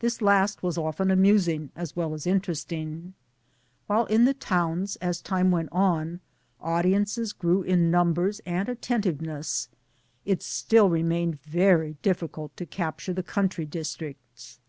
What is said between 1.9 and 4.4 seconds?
well as interesting. iWhile, in the